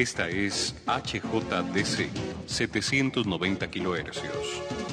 [0.00, 2.08] Esta es HJDC
[2.46, 4.22] 790 kHz,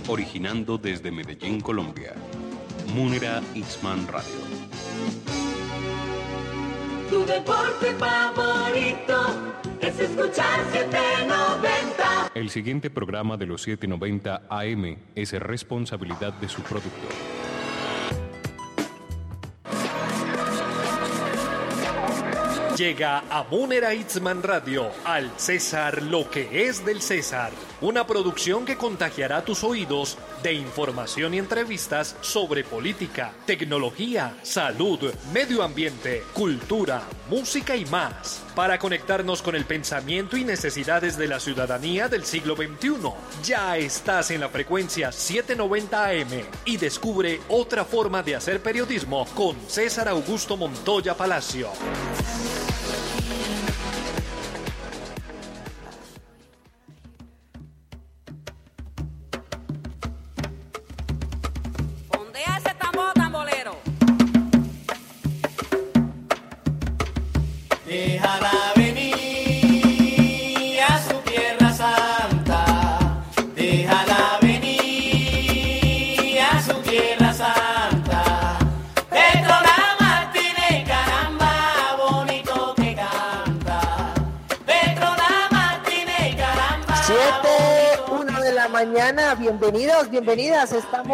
[0.10, 2.13] originando desde Medellín, Colombia.
[2.94, 4.35] Munera Isman Radio.
[7.10, 12.31] Tu deporte favorito es escuchar 790.
[12.35, 17.37] El siguiente programa de los 790 AM es responsabilidad de su productor.
[22.77, 28.77] Llega a Munera Itzman Radio, al César lo que es del César, una producción que
[28.77, 37.76] contagiará tus oídos de información y entrevistas sobre política, tecnología, salud, medio ambiente, cultura, música
[37.76, 43.12] y más, para conectarnos con el pensamiento y necesidades de la ciudadanía del siglo XXI.
[43.44, 49.55] Ya estás en la frecuencia 790 AM y descubre otra forma de hacer periodismo con
[49.67, 51.72] César Augusto Montoya Palacio.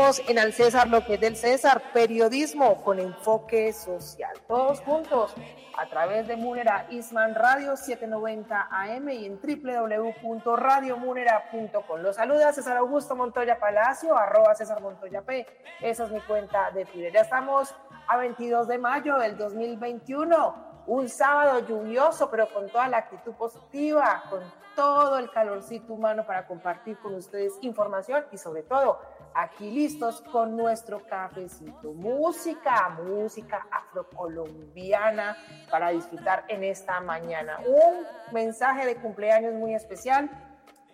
[0.03, 4.33] Estamos en Al César, lo que es del César, periodismo con enfoque social.
[4.49, 5.33] Todos juntos
[5.77, 12.01] a través de Munera Isman Radio 790 AM y en www.radiomunera.com.
[12.01, 15.47] Los saluda César Augusto Montoya Palacio, arroba César Montoya P.
[15.79, 17.13] Esa es mi cuenta de Twitter.
[17.13, 17.73] Ya estamos
[18.09, 24.21] a 22 de mayo del 2021 un sábado lluvioso, pero con toda la actitud positiva,
[24.29, 24.41] con
[24.75, 28.99] todo el calorcito humano para compartir con ustedes información y sobre todo
[29.35, 31.93] aquí listos con nuestro cafecito.
[31.93, 35.37] Música, música afrocolombiana
[35.69, 37.59] para disfrutar en esta mañana.
[37.65, 40.29] Un mensaje de cumpleaños muy especial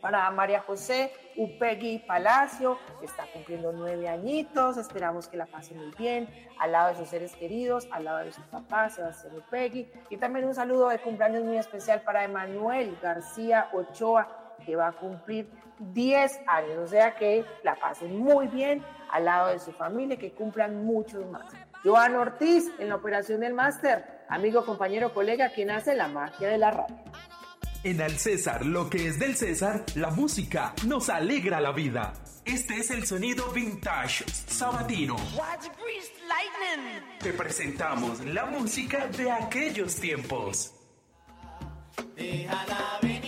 [0.01, 5.91] para María José Upegui Palacio, que está cumpliendo nueve añitos, esperamos que la pase muy
[5.97, 6.29] bien,
[6.59, 10.45] al lado de sus seres queridos, al lado de su papá, Sebastián Upegui, y también
[10.45, 15.49] un saludo de cumpleaños muy especial para Emanuel García Ochoa, que va a cumplir
[15.79, 20.31] 10 años, o sea que la pasen muy bien al lado de su familia, que
[20.31, 21.45] cumplan muchos más.
[21.83, 26.57] Joan Ortiz, en la operación del máster, amigo, compañero, colega, quien hace la magia de
[26.57, 26.95] la radio.
[27.83, 32.11] En Al César, lo que es del César, la música nos alegra la vida.
[32.43, 35.15] Este es el sonido vintage sabatino.
[37.19, 40.73] Te presentamos la música de aquellos tiempos.
[42.17, 43.18] Déjala venir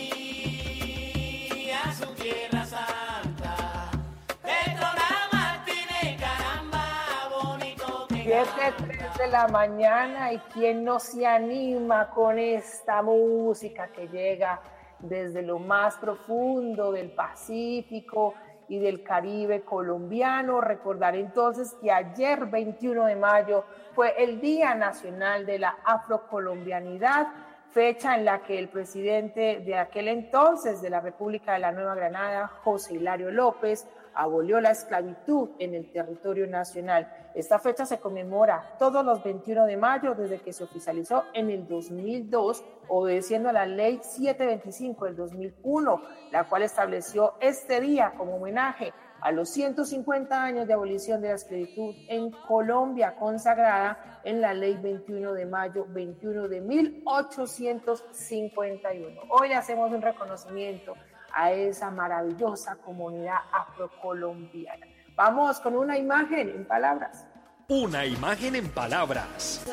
[9.18, 14.62] de la mañana y quien no se anima con esta música que llega
[15.00, 18.34] desde lo más profundo del Pacífico
[18.70, 20.62] y del Caribe colombiano.
[20.62, 27.28] Recordar entonces que ayer 21 de mayo fue el Día Nacional de la Afrocolombianidad
[27.72, 31.96] fecha en la que el presidente de aquel entonces de la República de la Nueva
[31.96, 37.08] Granada, José Hilario López, abolió la esclavitud en el territorio nacional.
[37.34, 41.66] Esta fecha se conmemora todos los 21 de mayo desde que se oficializó en el
[41.68, 48.92] 2002, obedeciendo a la ley 725 del 2001, la cual estableció este día como homenaje
[49.22, 54.76] a los 150 años de abolición de la esclavitud en Colombia, consagrada en la ley
[54.78, 59.22] 21 de mayo 21 de 1851.
[59.30, 60.96] Hoy hacemos un reconocimiento
[61.34, 64.88] a esa maravillosa comunidad afrocolombiana.
[65.24, 67.28] Vamos con una imagen en palabras.
[67.68, 69.64] Una imagen en palabras.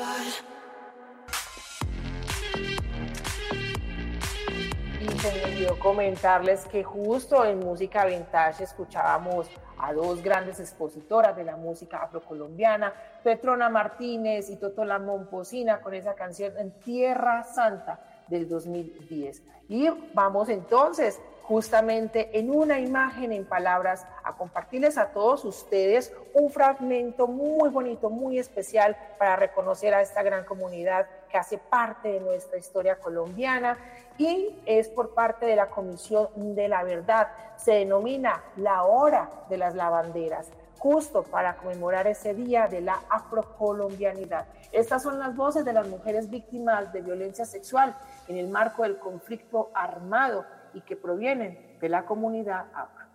[5.00, 9.48] Y se me olvidó comentarles que justo en música vintage escuchábamos
[9.78, 12.92] a dos grandes expositoras de la música afrocolombiana,
[13.24, 19.42] Petrona Martínez y Toto La Momposina, con esa canción en Tierra Santa del 2010.
[19.70, 21.18] Y vamos entonces
[21.48, 28.10] justamente en una imagen, en palabras, a compartirles a todos ustedes un fragmento muy bonito,
[28.10, 33.78] muy especial para reconocer a esta gran comunidad que hace parte de nuestra historia colombiana
[34.18, 37.28] y es por parte de la Comisión de la Verdad.
[37.56, 40.50] Se denomina la hora de las lavanderas.
[40.80, 44.46] justo para conmemorar ese día de la afrocolombianidad.
[44.70, 47.96] Estas son las voces de las mujeres víctimas de violencia sexual
[48.28, 53.06] en el marco del conflicto armado y que provienen de la comunidad afro.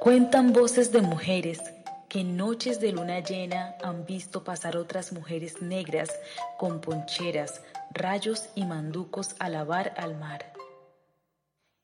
[0.00, 1.60] Cuentan voces de mujeres
[2.08, 6.10] que en noches de luna llena han visto pasar otras mujeres negras
[6.58, 10.52] con poncheras, rayos y manducos a lavar al mar.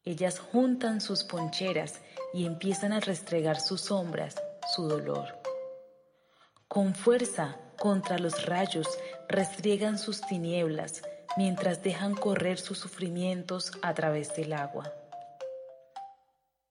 [0.04, 2.00] Ellas juntan sus poncheras
[2.34, 4.34] y empiezan a restregar sus sombras,
[4.74, 5.38] su dolor.
[6.66, 8.86] Con fuerza contra los rayos
[9.28, 11.02] restriegan sus tinieblas
[11.38, 14.92] mientras dejan correr sus sufrimientos a través del agua.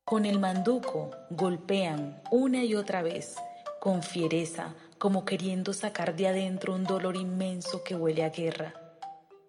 [0.03, 3.37] Con el manduco golpean una y otra vez,
[3.79, 8.73] con fiereza, como queriendo sacar de adentro un dolor inmenso que huele a guerra.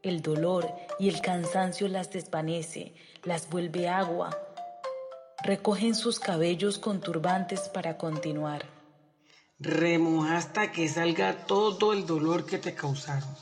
[0.04, 2.94] El dolor y el cansancio las desvanece,
[3.24, 4.30] las vuelve agua.
[5.42, 8.66] Recogen sus cabellos con turbantes para continuar.
[9.58, 13.34] Remoja hasta que salga todo el dolor que te causaron.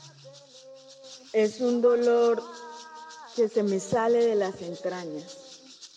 [1.37, 2.41] Es un dolor
[3.35, 5.37] que se me sale de las entrañas.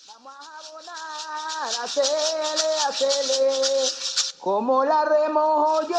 [0.06, 3.88] Vamos a hacele, hacele,
[4.38, 5.96] como la remojo yo,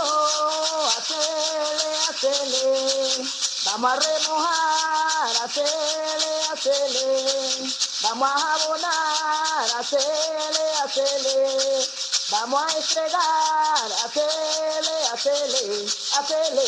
[0.96, 3.26] hacele, hacele.
[3.66, 7.74] Vamos a remojar, hacele, hacele.
[8.04, 12.11] Vamos a abonar, hacele, hacele.
[12.32, 15.84] Vamos a estregar, hacele, hacele,
[16.16, 16.64] hacele,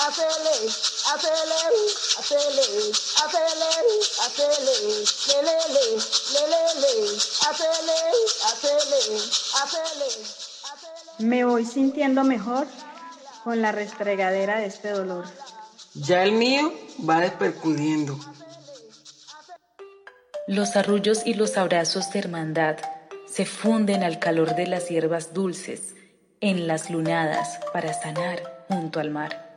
[0.00, 0.54] hacele,
[1.04, 1.66] hacele,
[2.16, 3.70] hacele, hacele,
[4.22, 5.84] hacele, lelele,
[6.32, 7.98] lelele, hacele,
[8.46, 9.00] hacele,
[9.52, 10.08] hacele,
[10.62, 11.18] hacele.
[11.18, 12.66] Me voy sintiendo mejor
[13.44, 15.26] con la restregadera de este dolor.
[15.92, 16.72] Ya el mío
[17.06, 18.18] va despercudiendo.
[20.46, 22.78] Los arrullos y los abrazos de hermandad
[23.32, 25.94] se funden al calor de las hierbas dulces
[26.42, 29.54] en las lunadas para sanar junto al mar.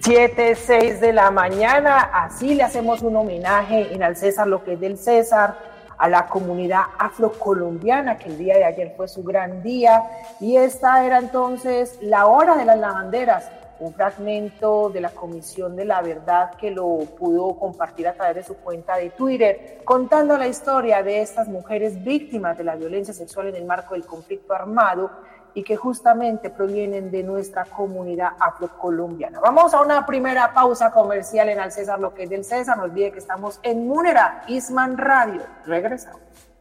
[0.00, 4.74] Siete, seis de la mañana, así le hacemos un homenaje en al César, lo que
[4.74, 5.56] es del César,
[5.96, 10.02] a la comunidad afrocolombiana, que el día de ayer fue su gran día,
[10.40, 13.50] y esta era entonces la hora de las lavanderas,
[13.80, 18.42] un fragmento de la Comisión de la Verdad que lo pudo compartir a través de
[18.42, 23.48] su cuenta de Twitter, contando la historia de estas mujeres víctimas de la violencia sexual
[23.48, 25.10] en el marco del conflicto armado
[25.54, 29.40] y que justamente provienen de nuestra comunidad afrocolombiana.
[29.40, 32.76] Vamos a una primera pausa comercial en Al César, lo que es del César.
[32.76, 35.42] No olvide que estamos en Múnera, Isman Radio.
[35.64, 36.20] Regresamos.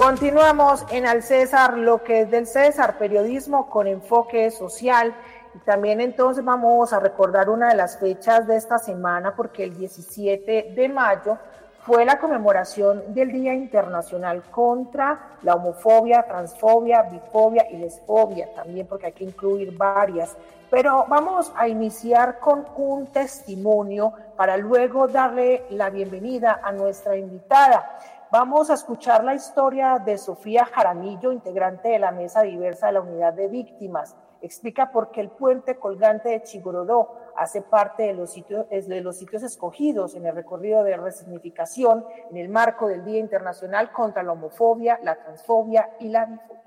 [0.00, 5.14] Continuamos en Al César, lo que es del César, periodismo con enfoque social.
[5.54, 9.76] Y también entonces vamos a recordar una de las fechas de esta semana, porque el
[9.76, 11.36] 17 de mayo
[11.82, 19.08] fue la conmemoración del Día Internacional contra la homofobia, transfobia, bifobia y lesfobia, también porque
[19.08, 20.34] hay que incluir varias.
[20.70, 27.98] Pero vamos a iniciar con un testimonio para luego darle la bienvenida a nuestra invitada.
[28.32, 33.00] Vamos a escuchar la historia de Sofía Jaramillo, integrante de la mesa diversa de la
[33.00, 34.14] unidad de víctimas.
[34.40, 39.16] Explica por qué el puente colgante de Chigorodó hace parte de los, sitios, de los
[39.16, 44.30] sitios escogidos en el recorrido de resignificación en el marco del Día Internacional contra la
[44.30, 46.62] Homofobia, la Transfobia y la Bifobia.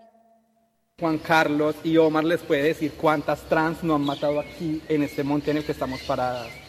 [1.00, 5.24] Juan Carlos y Omar les puede decir cuántas trans no han matado aquí en este
[5.24, 6.63] monte en el que estamos paradas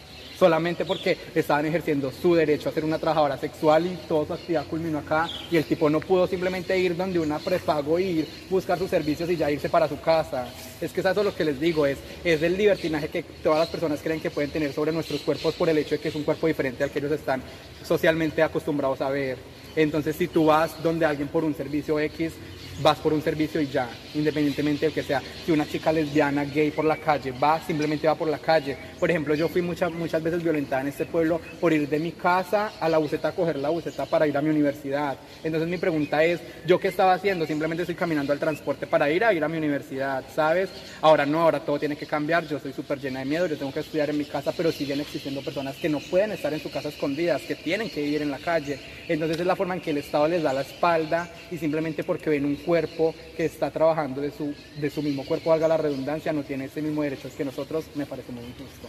[0.45, 4.67] solamente porque estaban ejerciendo su derecho a ser una trabajadora sexual y toda su actividad
[4.67, 8.91] culminó acá y el tipo no pudo simplemente ir donde una prepago ir, buscar sus
[8.91, 10.47] servicios y ya irse para su casa.
[10.83, 13.69] Es que eso es lo que les digo, es, es el libertinaje que todas las
[13.69, 16.25] personas creen que pueden tener sobre nuestros cuerpos por el hecho de que es un
[16.25, 17.43] cuerpo diferente al que ellos están
[17.83, 19.39] socialmente acostumbrados a ver.
[19.77, 22.35] Entonces, si tú vas donde alguien por un servicio X,
[22.83, 26.71] vas por un servicio y ya, independientemente de que sea, si una chica lesbiana, gay
[26.71, 28.77] por la calle, va, simplemente va por la calle.
[28.99, 32.13] Por ejemplo, yo fui muchas, muchas veces violentada en este pueblo por ir de mi
[32.13, 35.17] casa a la buseta a coger la buseta para ir a mi universidad.
[35.43, 37.47] Entonces mi pregunta es, ¿yo qué estaba haciendo?
[37.47, 40.71] Simplemente estoy caminando al transporte para ir a ir a mi universidad, ¿sabes?
[41.01, 43.73] Ahora no, ahora todo tiene que cambiar, yo soy súper llena de miedo, yo tengo
[43.73, 46.71] que estudiar en mi casa, pero siguen existiendo personas que no pueden estar en su
[46.71, 48.79] casa escondidas, que tienen que vivir en la calle.
[49.09, 52.31] Entonces es la forma en que el Estado les da la espalda y simplemente porque
[52.31, 56.33] ven un cuerpo que está trabajando de su, de su mismo cuerpo, valga la redundancia,
[56.33, 58.89] no tiene ese mismo derecho que nosotros, me parece muy injusto.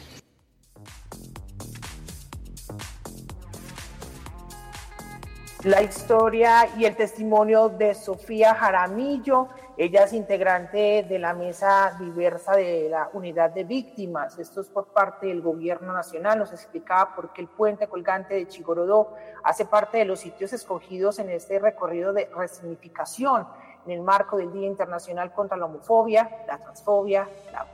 [5.66, 9.50] la historia y el testimonio de Sofía Jaramillo.
[9.78, 14.40] Ella es integrante de la mesa diversa de la unidad de víctimas.
[14.40, 16.40] Esto es por parte del gobierno nacional.
[16.40, 19.14] Nos explicaba por qué el puente colgante de Chigorodó
[19.44, 23.46] hace parte de los sitios escogidos en este recorrido de resignificación
[23.86, 27.28] en el marco del Día Internacional contra la Homofobia, la Transfobia,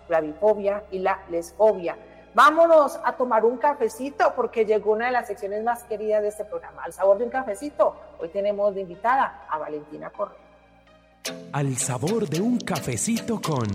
[0.10, 1.96] la bifobia y la Lesfobia
[2.34, 6.46] Vámonos a tomar un cafecito porque llegó una de las secciones más queridas de este
[6.46, 6.84] programa.
[6.84, 10.51] Al sabor de un cafecito, hoy tenemos de invitada a Valentina Correa.
[11.54, 13.68] Al sabor de un cafecito con...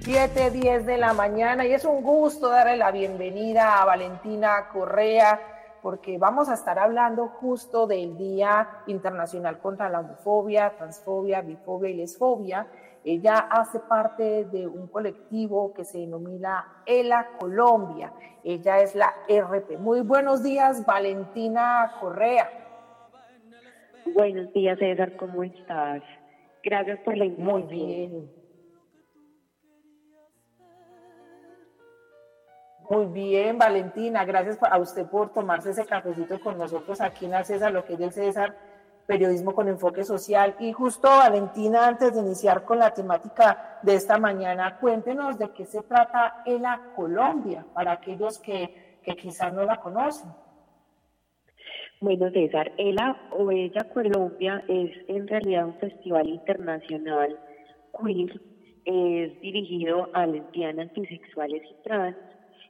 [0.00, 5.40] Siete, diez de la mañana y es un gusto darle la bienvenida a Valentina Correa
[5.80, 11.94] porque vamos a estar hablando justo del Día Internacional contra la Homofobia, Transfobia, Bifobia y
[11.94, 12.66] Lesfobia.
[13.04, 18.12] Ella hace parte de un colectivo que se denomina ELA Colombia.
[18.42, 19.78] Ella es la RP.
[19.78, 22.50] Muy buenos días, Valentina Correa.
[24.14, 26.02] Buenos días, César, ¿cómo estás?
[26.62, 27.60] Gracias por la invitación.
[27.60, 28.30] Muy bien.
[32.88, 37.44] Muy bien, Valentina, gracias a usted por tomarse ese cafecito con nosotros aquí en el
[37.44, 38.56] César, lo que es el César,
[39.06, 40.56] periodismo con enfoque social.
[40.58, 45.66] Y justo, Valentina, antes de iniciar con la temática de esta mañana, cuéntenos de qué
[45.66, 50.30] se trata ELA Colombia, para aquellos que, quizás no la conocen.
[52.00, 57.38] Bueno, César, ELA o Ella Colombia es en realidad un festival internacional
[57.98, 58.40] queer,
[58.84, 62.16] es dirigido a lesbianas, bisexuales y trans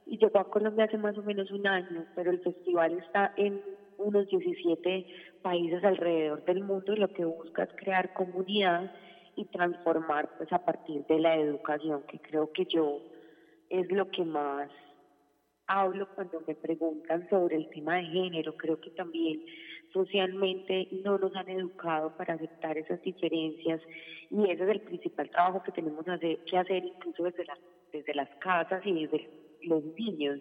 [0.05, 3.61] y llegó a Colombia hace más o menos un año, pero el festival está en
[3.97, 5.05] unos 17
[5.41, 8.91] países alrededor del mundo y lo que busca es crear comunidad
[9.35, 12.99] y transformar pues a partir de la educación, que creo que yo
[13.69, 14.69] es lo que más
[15.67, 18.55] hablo cuando me preguntan sobre el tema de género.
[18.55, 19.43] Creo que también
[19.93, 23.81] socialmente no nos han educado para aceptar esas diferencias
[24.29, 27.45] y ese es el principal trabajo que tenemos que hacer incluso desde,
[27.91, 29.29] desde las casas y desde
[29.63, 30.39] los niños.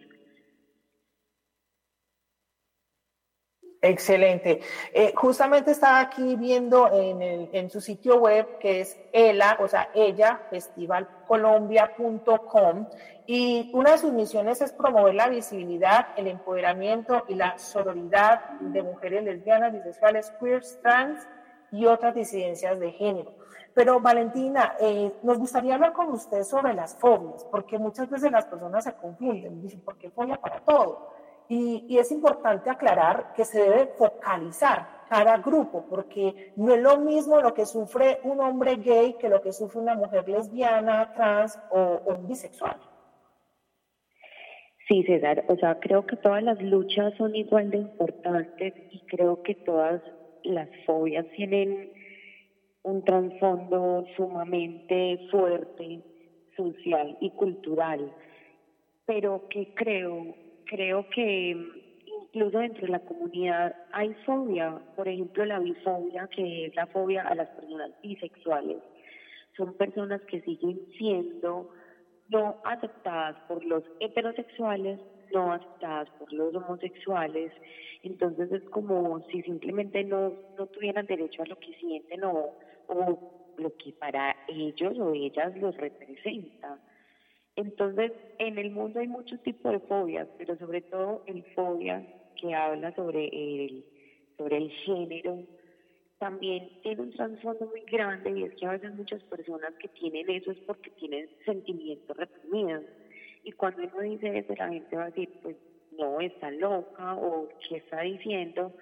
[3.84, 4.60] Excelente.
[4.94, 9.68] Eh, justamente estaba aquí viendo en, el, en su sitio web que es ELA, o
[9.68, 12.86] sea, ella, festivalcolombia.com,
[13.26, 18.82] y una de sus misiones es promover la visibilidad, el empoderamiento y la sororidad de
[18.82, 21.28] mujeres lesbianas, bisexuales, queers, trans
[21.70, 23.34] y otras disidencias de género.
[23.74, 28.46] Pero Valentina, eh, nos gustaría hablar con usted sobre las fobias, porque muchas veces las
[28.46, 31.12] personas se confunden, dicen, ¿por qué fobia para todo?
[31.48, 36.96] Y, y, es importante aclarar que se debe focalizar cada grupo, porque no es lo
[36.96, 41.58] mismo lo que sufre un hombre gay que lo que sufre una mujer lesbiana, trans
[41.70, 42.80] o, o bisexual.
[44.88, 49.42] Sí, César, o sea, creo que todas las luchas son igual de importantes y creo
[49.42, 50.02] que todas
[50.42, 51.90] las fobias tienen
[52.82, 56.02] un trasfondo sumamente fuerte,
[56.54, 58.12] social y cultural,
[59.06, 60.34] pero que creo,
[60.66, 61.56] creo que
[62.34, 67.22] incluso dentro de la comunidad hay fobia, por ejemplo la bifobia, que es la fobia
[67.22, 68.78] a las personas bisexuales.
[69.56, 71.70] Son personas que siguen siendo
[72.28, 74.98] no aceptadas por los heterosexuales,
[75.32, 77.52] no aceptadas por los homosexuales,
[78.02, 82.50] entonces es como si simplemente no, no tuvieran derecho a lo que sienten o,
[82.88, 86.78] o lo que para ellos o ellas los representa.
[87.56, 92.04] Entonces, en el mundo hay muchos tipos de fobias, pero sobre todo el fobia
[92.40, 93.84] que habla sobre el,
[94.36, 95.44] sobre el género,
[96.18, 100.30] también tiene un trasfondo muy grande y es que a veces muchas personas que tienen
[100.30, 102.84] eso es porque tienen sentimientos reprimidos.
[103.44, 105.56] Y cuando uno dice eso, la gente va a decir, pues
[105.98, 108.72] no, está loca o qué está diciendo,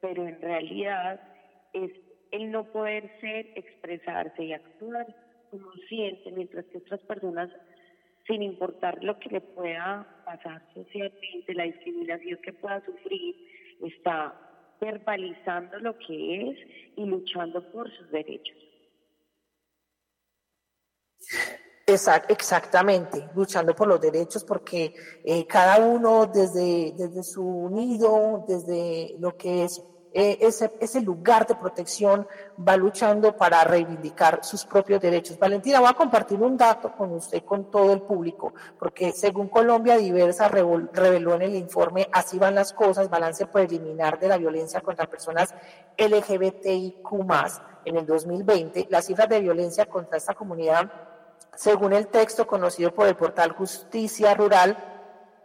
[0.00, 1.20] pero en realidad
[1.72, 1.90] es
[2.30, 5.06] el no poder ser, expresarse y actuar
[5.50, 7.50] como siente, mientras que otras personas,
[8.30, 13.34] sin importar lo que le pueda pasar socialmente, la discriminación que pueda sufrir,
[13.82, 14.32] está
[14.80, 16.58] verbalizando lo que es
[16.96, 18.56] y luchando por sus derechos.
[22.28, 24.94] exactamente, luchando por los derechos, porque
[25.24, 31.46] eh, cada uno desde, desde su nido, desde lo que es eh, ese, ese lugar
[31.46, 32.26] de protección,
[32.58, 35.38] va luchando para reivindicar sus propios derechos.
[35.38, 39.96] Valentina, voy a compartir un dato con usted, con todo el público, porque según Colombia
[39.96, 45.06] Diversa reveló en el informe Así van las cosas, balance preliminar de la violencia contra
[45.06, 45.54] personas
[45.96, 47.08] LGBTIQ+,
[47.84, 50.90] en el 2020, las cifras de violencia contra esta comunidad,
[51.54, 54.99] según el texto conocido por el portal Justicia Rural,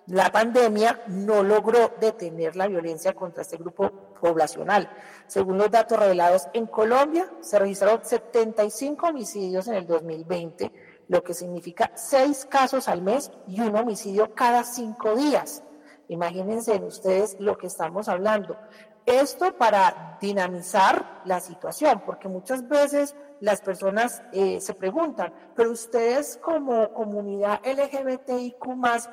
[0.08, 4.90] la pandemia no logró detener la violencia contra este grupo poblacional.
[5.28, 10.72] Según los datos revelados en Colombia, se registraron 75 homicidios en el 2020,
[11.08, 15.64] lo que significa seis casos al mes y un homicidio cada cinco días.
[16.08, 18.58] Imagínense ustedes lo que estamos hablando.
[19.06, 26.38] Esto para dinamizar la situación, porque muchas veces las personas eh, se preguntan, pero ustedes
[26.38, 28.66] como comunidad LGBTIQ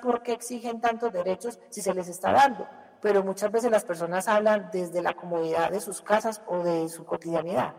[0.02, 2.66] ¿por qué exigen tantos derechos si se les está dando?
[3.02, 7.04] Pero muchas veces las personas hablan desde la comodidad de sus casas o de su
[7.04, 7.74] cotidianidad.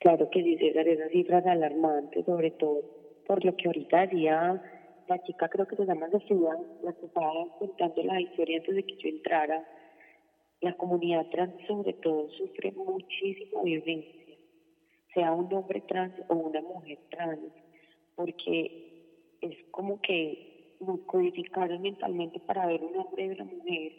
[0.00, 2.82] Claro que sí, César, esas cifras alarmantes, sobre todo
[3.26, 4.62] por lo que ahorita decía
[5.08, 8.84] la chica, creo que se llama Sofía, la que estaba contando la historia antes de
[8.84, 9.64] que yo entrara,
[10.66, 14.36] la comunidad trans sobre todo sufre muchísima violencia,
[15.14, 17.52] sea un hombre trans o una mujer trans,
[18.16, 19.06] porque
[19.40, 23.92] es como que nos codificaron mentalmente para ver un hombre y una mujer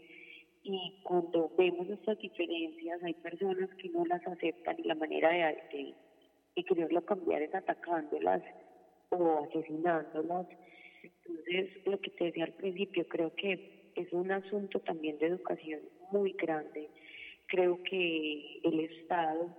[0.64, 5.78] y cuando vemos estas diferencias hay personas que no las aceptan y la manera de,
[5.78, 5.94] de,
[6.58, 8.44] de quererlo cambiar es atacándolas
[9.10, 10.48] o asesinándolas.
[11.02, 15.80] Entonces, lo que te decía al principio, creo que es un asunto también de educación
[16.12, 16.90] muy grande.
[17.48, 19.50] Creo que el Estado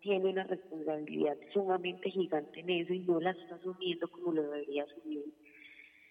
[0.00, 4.84] tiene una responsabilidad sumamente gigante en eso y no la está asumiendo como lo debería
[4.84, 5.24] asumir.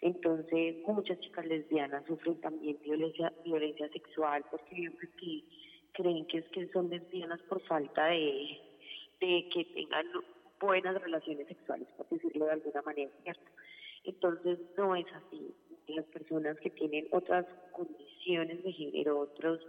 [0.01, 5.43] Entonces, muchas chicas lesbianas sufren también violencia, violencia sexual porque que
[5.93, 8.59] creen que es que son lesbianas por falta de,
[9.21, 10.05] de que tengan
[10.59, 13.51] buenas relaciones sexuales, por decirlo de alguna manera, ¿cierto?
[14.03, 15.55] Entonces, no es así
[15.93, 19.59] las personas que tienen otras condiciones de género, otros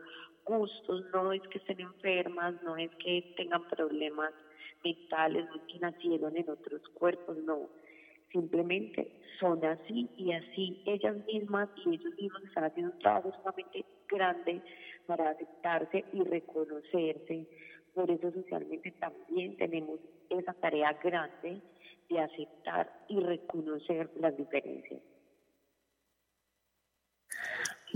[0.45, 4.33] gustos, no es que estén enfermas, no es que tengan problemas
[4.85, 7.69] mentales, no es que nacieron en otros cuerpos, no.
[8.33, 13.85] Simplemente son así y así ellas mismas y ellos mismos están haciendo un trabajo sumamente
[14.09, 14.63] grande
[15.07, 17.47] para aceptarse y reconocerse.
[17.95, 20.01] Por eso socialmente también tenemos
[20.31, 21.61] esa tarea grande
[22.09, 25.01] de aceptar y reconocer las diferencias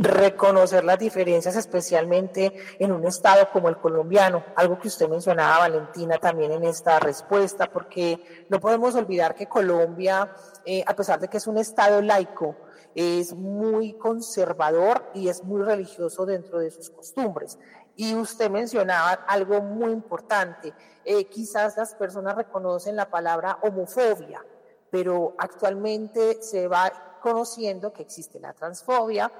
[0.00, 6.16] reconocer las diferencias, especialmente en un estado como el colombiano, algo que usted mencionaba, Valentina,
[6.16, 10.34] también en esta respuesta, porque no podemos olvidar que Colombia,
[10.64, 12.56] eh, a pesar de que es un estado laico,
[12.94, 17.58] es muy conservador y es muy religioso dentro de sus costumbres.
[17.94, 20.72] Y usted mencionaba algo muy importante,
[21.04, 24.42] eh, quizás las personas reconocen la palabra homofobia,
[24.90, 29.30] pero actualmente se va conociendo que existe la transfobia,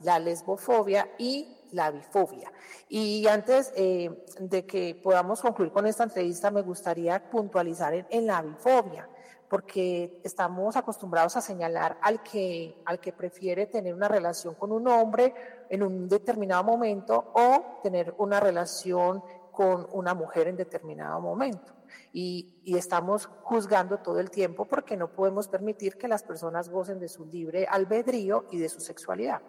[0.00, 2.50] la lesbofobia y la bifobia.
[2.88, 8.42] Y antes eh, de que podamos concluir con esta entrevista, me gustaría puntualizar en, la
[8.42, 9.08] bifobia,
[9.48, 14.88] porque estamos acostumbrados a señalar al que, al que prefiere tener una relación con un
[14.88, 15.34] hombre
[15.68, 21.74] en un determinado momento o tener una relación con una mujer en determinado momento.
[22.12, 27.00] Y, y, estamos juzgando todo el tiempo porque no podemos permitir que las personas gocen
[27.00, 29.40] de su libre albedrío y de su sexualidad.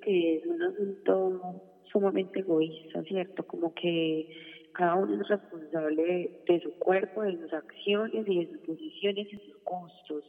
[0.00, 3.46] Que es un asunto sumamente egoísta, ¿cierto?
[3.46, 4.28] Como que
[4.72, 9.36] cada uno es responsable de su cuerpo, de sus acciones y de sus decisiones y
[9.38, 10.24] sus gustos.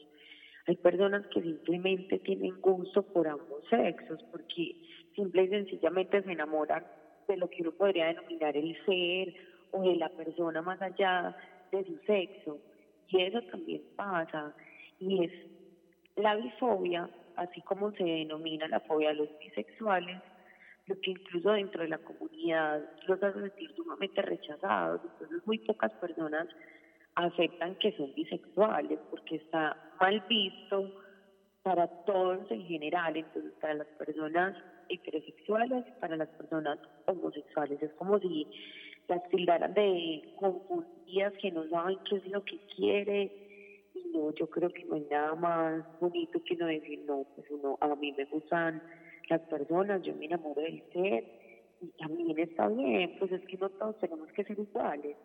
[0.68, 4.76] Hay personas que simplemente tienen gusto por ambos sexos, porque
[5.16, 6.86] simple y sencillamente se enamoran
[7.28, 9.34] de lo que uno podría denominar el ser
[9.72, 11.36] o de la persona más allá
[11.72, 12.60] de su sexo.
[13.10, 14.56] Y eso también pasa.
[15.00, 15.32] Y es
[16.16, 20.22] la bifobia así como se denomina la fobia a los bisexuales,
[20.88, 25.02] lo que incluso dentro de la comunidad los hace sentir sumamente rechazados.
[25.04, 26.48] Entonces muy pocas personas
[27.16, 30.92] aceptan que son bisexuales porque está mal visto
[31.64, 34.56] para todos en general, entonces para las personas
[34.88, 37.82] heterosexuales, para las personas homosexuales.
[37.82, 38.48] Es como si
[39.08, 43.47] las tildaran de confundidas que no saben qué es lo que quiere,
[44.14, 47.78] no, yo creo que no hay nada más bonito que no decir, no, pues uno,
[47.82, 48.82] a mí me gustan
[49.30, 51.24] las personas, yo me enamoro del ser,
[51.82, 55.18] y también está bien, pues es que no todos tenemos que ser iguales.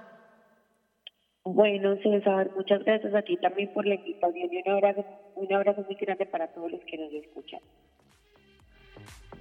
[1.54, 5.02] Bueno, César, muchas gracias a ti también por la invitación y un abrazo,
[5.34, 7.60] un abrazo muy grande para todos los que nos escuchan.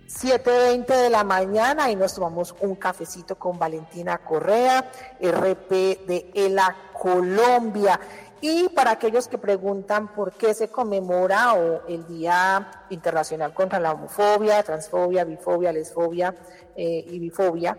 [0.07, 4.89] 7.20 de la mañana y nos tomamos un cafecito con Valentina Correa,
[5.19, 5.69] RP
[6.07, 7.99] de ELA Colombia.
[8.39, 11.55] Y para aquellos que preguntan por qué se conmemora
[11.89, 16.33] el Día Internacional contra la Homofobia, Transfobia, Bifobia, Lesfobia
[16.73, 17.77] eh, y Bifobia,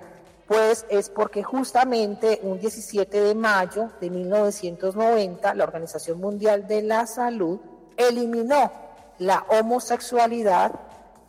[0.49, 7.07] pues es porque justamente un 17 de mayo de 1990 la Organización Mundial de la
[7.07, 7.61] Salud
[7.99, 8.73] eliminó
[9.19, 10.73] la homosexualidad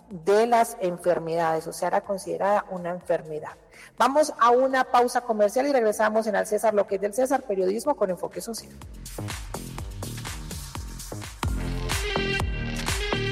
[0.09, 3.51] de las enfermedades, o sea, era considerada una enfermedad.
[3.97, 7.43] Vamos a una pausa comercial y regresamos en Al César, lo que es del César,
[7.43, 8.71] periodismo con enfoque social.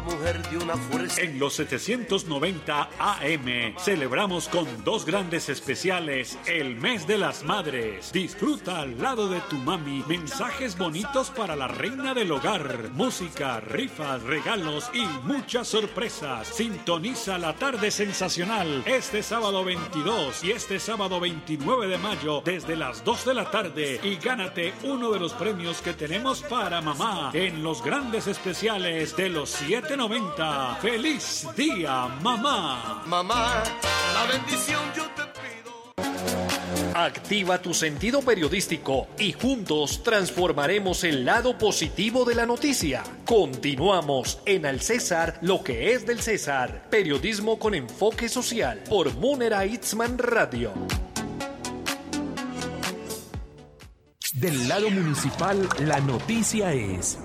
[0.00, 1.20] Mujer de una fuerza.
[1.20, 8.10] En los 790 AM celebramos con dos grandes especiales el mes de las madres.
[8.10, 14.22] Disfruta al lado de tu mami mensajes bonitos para la reina del hogar, música, rifas,
[14.22, 16.48] regalos y muchas sorpresas.
[16.48, 23.04] Sintoniza la tarde sensacional este sábado 22 y este sábado 29 de mayo desde las
[23.04, 27.62] 2 de la tarde y gánate uno de los premios que tenemos para mamá en
[27.62, 30.76] los grandes especiales de los 790.
[30.80, 33.02] ¡Feliz día, mamá!
[33.04, 33.64] Mamá,
[34.14, 36.94] la bendición yo te pido.
[36.94, 43.02] Activa tu sentido periodístico y juntos transformaremos el lado positivo de la noticia.
[43.24, 46.86] Continuamos en Al César, lo que es del César.
[46.88, 50.72] Periodismo con enfoque social por Munera Itzman Radio.
[54.32, 57.18] Del lado municipal, la noticia es...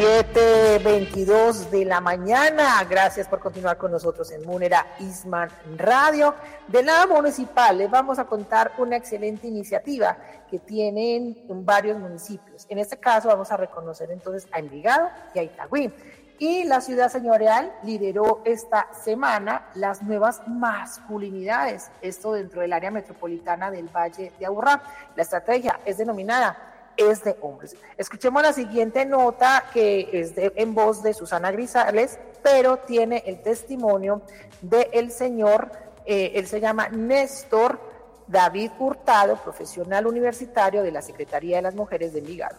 [0.00, 2.84] 7.22 de la mañana.
[2.88, 6.36] Gracias por continuar con nosotros en Munera Isman Radio.
[6.68, 10.16] De lado municipal les vamos a contar una excelente iniciativa
[10.48, 12.64] que tienen en varios municipios.
[12.68, 15.92] En este caso vamos a reconocer entonces a Envigado y a Itagüí.
[16.38, 23.72] Y la ciudad señorial lideró esta semana las nuevas masculinidades, esto dentro del área metropolitana
[23.72, 24.80] del Valle de Aburrá.
[25.16, 26.67] La estrategia es denominada
[26.98, 27.76] es de hombres.
[27.96, 33.40] Escuchemos la siguiente nota que es de, en voz de Susana Grisales, pero tiene el
[33.40, 34.22] testimonio
[34.60, 35.70] del señor,
[36.04, 37.80] eh, él se llama Néstor
[38.26, 42.56] David Hurtado, profesional universitario de la Secretaría de las Mujeres de Envigado.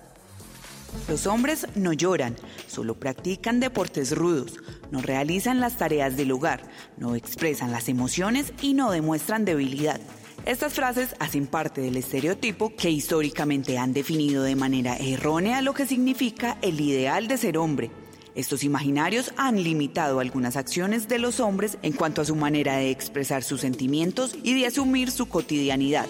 [1.08, 2.36] Los hombres no lloran,
[2.68, 4.58] solo practican deportes rudos,
[4.90, 6.62] no realizan las tareas del hogar,
[6.98, 10.00] no expresan las emociones y no demuestran debilidad.
[10.50, 15.86] Estas frases hacen parte del estereotipo que históricamente han definido de manera errónea lo que
[15.86, 17.92] significa el ideal de ser hombre.
[18.34, 22.90] Estos imaginarios han limitado algunas acciones de los hombres en cuanto a su manera de
[22.90, 26.08] expresar sus sentimientos y de asumir su cotidianidad.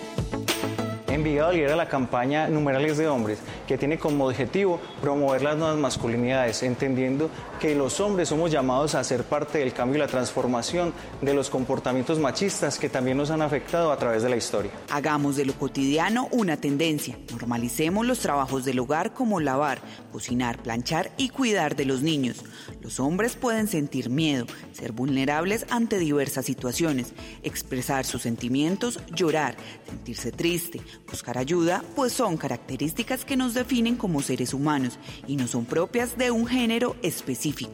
[1.29, 3.37] Envigado lidera la campaña Numerales de Hombres,
[3.67, 9.03] que tiene como objetivo promover las nuevas masculinidades, entendiendo que los hombres somos llamados a
[9.03, 13.43] ser parte del cambio y la transformación de los comportamientos machistas que también nos han
[13.43, 14.71] afectado a través de la historia.
[14.89, 17.19] Hagamos de lo cotidiano una tendencia.
[17.29, 22.43] Normalicemos los trabajos del hogar como lavar, cocinar, planchar y cuidar de los niños.
[22.81, 27.13] Los hombres pueden sentir miedo, ser vulnerables ante diversas situaciones,
[27.43, 29.55] expresar sus sentimientos, llorar,
[29.87, 30.81] sentirse triste,
[31.19, 36.17] buscar ayuda, pues son características que nos definen como seres humanos y no son propias
[36.17, 37.73] de un género específico.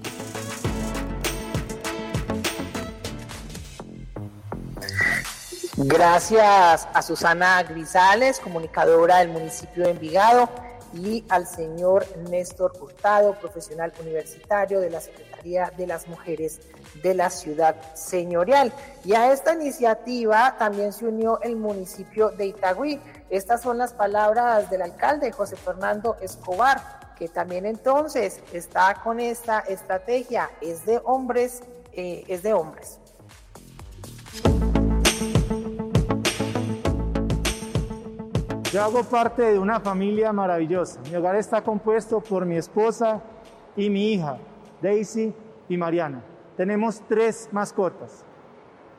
[5.78, 10.50] Gracias a Susana Grisales, comunicadora del municipio de Envigado,
[10.96, 16.62] y al señor Néstor Hurtado, profesional universitario de la Secretaría de las Mujeres
[17.04, 18.72] de la ciudad señorial.
[19.04, 23.00] Y a esta iniciativa también se unió el municipio de Itagüí.
[23.30, 29.60] Estas son las palabras del alcalde José Fernando Escobar, que también entonces está con esta
[29.60, 31.62] estrategia, es de hombres
[31.98, 33.00] eh, es de hombres.
[38.74, 41.00] Yo hago parte de una familia maravillosa.
[41.10, 43.22] Mi hogar está compuesto por mi esposa
[43.78, 44.38] y mi hija,
[44.82, 45.34] Daisy
[45.70, 46.22] y Mariana.
[46.58, 48.26] Tenemos tres mascotas.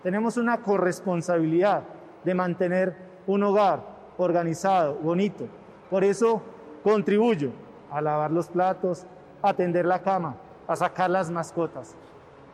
[0.02, 1.82] Tenemos una corresponsabilidad
[2.24, 5.46] de mantener un hogar organizado, bonito.
[5.90, 6.42] Por eso
[6.82, 7.50] contribuyo
[7.90, 9.06] a lavar los platos,
[9.42, 11.94] a tender la cama, a sacar las mascotas.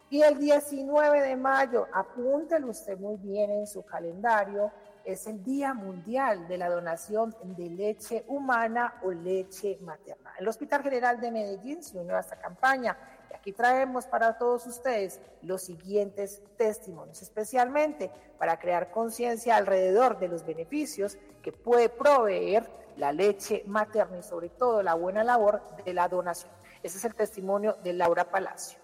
[0.09, 4.71] Y el 19 de mayo, apúntelo usted muy bien en su calendario,
[5.03, 10.31] es el Día Mundial de la Donación de Leche Humana o Leche Materna.
[10.39, 12.97] El Hospital General de Medellín se unió a esta campaña
[13.33, 20.45] aquí traemos para todos ustedes los siguientes testimonios, especialmente para crear conciencia alrededor de los
[20.45, 26.07] beneficios que puede proveer la leche materna y sobre todo la buena labor de la
[26.07, 26.51] donación.
[26.83, 28.79] Ese es el testimonio de Laura Palacio.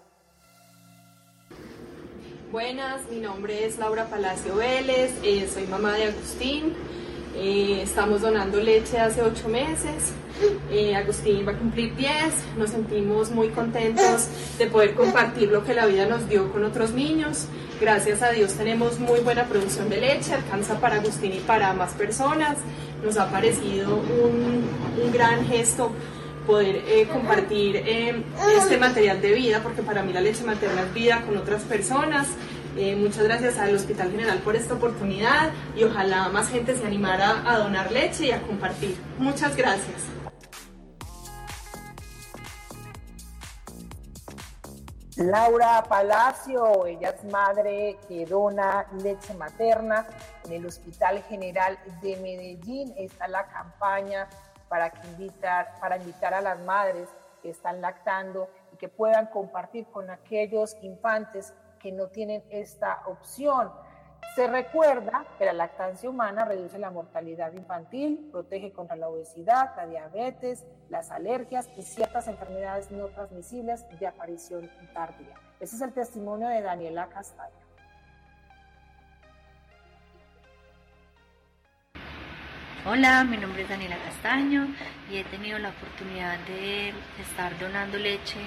[2.50, 6.74] Buenas, mi nombre es Laura Palacio Vélez, eh, soy mamá de Agustín.
[7.36, 10.12] Eh, estamos donando leche hace ocho meses.
[10.70, 12.10] Eh, Agustín va a cumplir 10.
[12.58, 16.92] Nos sentimos muy contentos de poder compartir lo que la vida nos dio con otros
[16.92, 17.46] niños.
[17.80, 21.92] Gracias a Dios tenemos muy buena producción de leche, alcanza para Agustín y para más
[21.92, 22.58] personas.
[23.04, 24.68] Nos ha parecido un,
[25.02, 25.92] un gran gesto
[26.46, 28.22] poder eh, compartir eh,
[28.56, 32.26] este material de vida, porque para mí la leche materna es vida con otras personas.
[32.76, 37.42] Eh, muchas gracias al Hospital General por esta oportunidad y ojalá más gente se animara
[37.44, 38.96] a donar leche y a compartir.
[39.18, 40.06] Muchas gracias.
[45.16, 50.06] Laura Palacio, ella es madre que dona leche materna
[50.44, 52.94] en el Hospital General de Medellín.
[52.96, 54.28] Está la campaña
[54.68, 57.08] para, invitar, para invitar a las madres
[57.42, 63.70] que están lactando y que puedan compartir con aquellos infantes que no tienen esta opción.
[64.36, 69.86] Se recuerda que la lactancia humana reduce la mortalidad infantil, protege contra la obesidad, la
[69.86, 75.34] diabetes, las alergias y ciertas enfermedades no transmisibles de aparición tardía.
[75.58, 77.70] Ese es el testimonio de Daniela Castaño.
[82.86, 84.68] Hola, mi nombre es Daniela Castaño
[85.10, 88.40] y he tenido la oportunidad de estar donando leche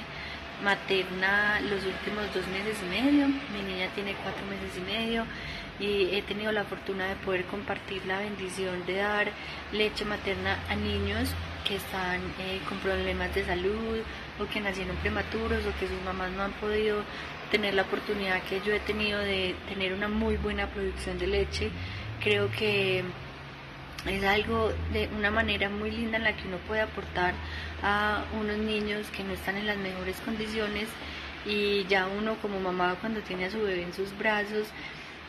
[0.63, 3.27] materna los últimos dos meses y medio.
[3.27, 5.25] Mi niña tiene cuatro meses y medio
[5.79, 9.31] y he tenido la fortuna de poder compartir la bendición de dar
[9.71, 11.29] leche materna a niños
[11.67, 13.99] que están eh, con problemas de salud
[14.39, 17.03] o que nacieron prematuros o que sus mamás no han podido
[17.51, 21.69] tener la oportunidad que yo he tenido de tener una muy buena producción de leche.
[22.21, 23.03] Creo que
[24.05, 27.33] es algo de una manera muy linda en la que uno puede aportar
[27.81, 30.87] a unos niños que no están en las mejores condiciones
[31.45, 34.67] y ya uno como mamá cuando tiene a su bebé en sus brazos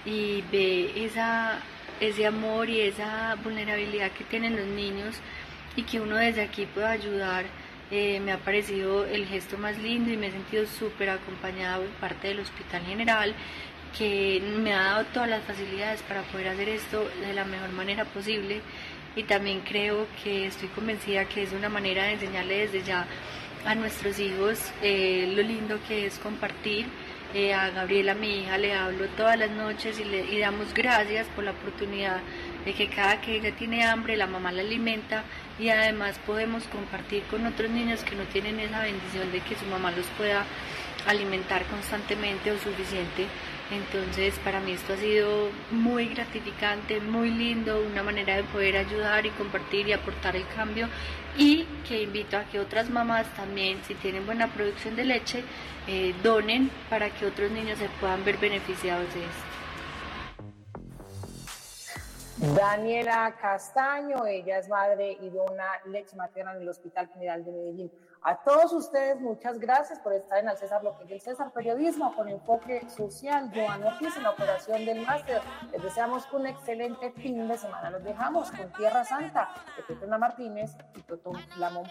[0.05, 1.61] y ve esa,
[2.01, 5.17] ese amor y esa vulnerabilidad que tienen los niños
[5.77, 7.47] y que uno desde aquí pueda ayudar,
[7.91, 11.89] eh, me ha parecido el gesto más lindo y me he sentido súper acompañada por
[12.01, 13.35] parte del Hospital General
[13.97, 18.05] que me ha dado todas las facilidades para poder hacer esto de la mejor manera
[18.05, 18.61] posible.
[19.17, 23.07] Y también creo que estoy convencida que es una manera de enseñarle desde ya
[23.65, 26.87] a nuestros hijos eh, lo lindo que es compartir.
[27.33, 31.27] Eh, a Gabriela, mi hija, le hablo todas las noches y le y damos gracias
[31.35, 32.21] por la oportunidad
[32.65, 35.25] de que cada que ella tiene hambre, la mamá la alimenta.
[35.59, 39.67] Y además podemos compartir con otros niños que no tienen esa bendición de que su
[39.67, 40.45] mamá los pueda
[41.07, 43.27] alimentar constantemente o suficiente
[43.71, 49.25] Entonces para mí esto ha sido muy gratificante, muy lindo, una manera de poder ayudar
[49.25, 50.89] y compartir y aportar el cambio
[51.37, 55.43] y que invito a que otras mamás también, si tienen buena producción de leche,
[55.89, 59.55] eh, donen para que otros niños se puedan ver beneficiados de esto.
[62.37, 67.93] Daniela Castaño, ella es madre y dona leche materna en el Hospital General de Medellín.
[68.27, 72.17] A todos ustedes, muchas gracias por estar en el César Lo que el César Periodismo
[72.17, 73.51] con enfoque social.
[73.55, 75.43] Joan Ortiz en la operación del máster.
[75.71, 77.91] Les deseamos un excelente fin de semana.
[77.91, 81.85] Los dejamos con Tierra Santa de Petrona Martínez y Totón Lamón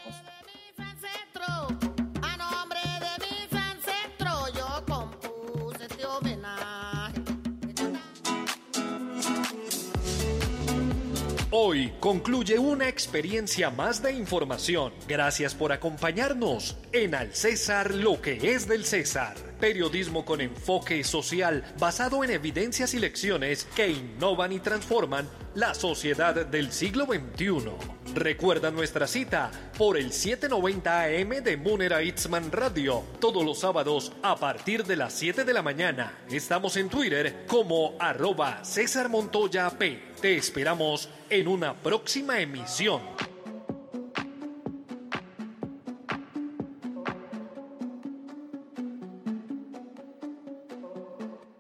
[11.56, 14.92] Hoy concluye una experiencia más de información.
[15.08, 19.53] Gracias por acompañarnos en Al César lo que es del César.
[19.63, 26.45] Periodismo con enfoque social basado en evidencias y lecciones que innovan y transforman la sociedad
[26.45, 27.71] del siglo XXI.
[28.13, 34.36] Recuerda nuestra cita por el 790 AM de Munera Itzman Radio, todos los sábados a
[34.36, 36.19] partir de las 7 de la mañana.
[36.30, 39.97] Estamos en Twitter como arroba César Montoya P.
[40.19, 43.33] Te esperamos en una próxima emisión.